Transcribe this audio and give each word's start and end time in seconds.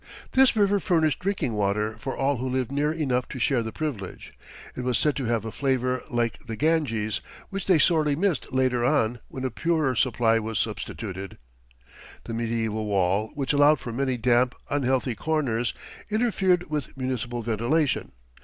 This 0.31 0.55
river 0.55 0.79
furnished 0.79 1.19
drinking 1.19 1.53
water 1.53 1.95
for 1.99 2.17
all 2.17 2.37
who 2.37 2.49
lived 2.49 2.71
near 2.71 2.91
enough 2.91 3.27
to 3.27 3.37
share 3.39 3.61
the 3.61 3.71
privilege. 3.71 4.33
It 4.75 4.81
was 4.81 4.97
said 4.97 5.15
to 5.17 5.25
have 5.25 5.45
a 5.45 5.51
flavour 5.51 6.01
like 6.09 6.43
the 6.47 6.55
Ganges, 6.55 7.21
which 7.51 7.67
they 7.67 7.77
sorely 7.77 8.15
missed 8.15 8.51
later 8.51 8.83
on 8.83 9.19
when 9.27 9.45
a 9.45 9.51
purer 9.51 9.95
supply 9.95 10.39
was 10.39 10.57
substituted. 10.57 11.37
The 12.23 12.33
medieval 12.33 12.87
wall, 12.87 13.29
which 13.35 13.53
allowed 13.53 13.79
for 13.79 13.93
many 13.93 14.17
damp, 14.17 14.55
unhealthy 14.71 15.13
corners, 15.13 15.71
interfered 16.09 16.67
with 16.71 16.97
municipal 16.97 17.43
ventilation. 17.43 18.13